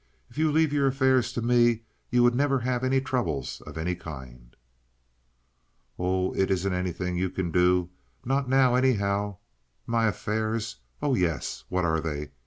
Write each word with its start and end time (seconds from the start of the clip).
If 0.31 0.37
you 0.39 0.51
leave 0.51 0.73
your 0.73 0.87
affairs 0.87 1.31
to 1.33 1.43
me 1.43 1.83
you 2.09 2.23
would 2.23 2.33
never 2.33 2.57
have 2.61 2.83
any 2.83 2.99
troubles 3.01 3.61
of 3.67 3.77
any 3.77 3.93
kind." 3.93 4.55
"Oh, 5.99 6.33
it 6.33 6.49
isn't 6.49 6.73
anything 6.73 7.19
you 7.19 7.29
can 7.29 7.51
do—not 7.51 8.49
now, 8.49 8.73
anyhow. 8.73 9.37
My 9.85 10.07
affairs! 10.07 10.77
Oh 11.03 11.13
yes. 11.13 11.65
What 11.69 11.85
are 11.85 11.99
they? 11.99 12.31